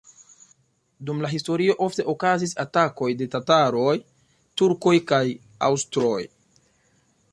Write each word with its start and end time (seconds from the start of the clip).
Dum 1.09 1.19
la 1.25 1.29
historio 1.33 1.75
ofte 1.87 2.05
okazis 2.13 2.55
atakoj 2.63 3.09
de 3.19 3.27
tataroj, 3.35 3.93
turkoj 4.63 4.95
kaj 5.13 5.23
aŭstroj. 5.69 6.19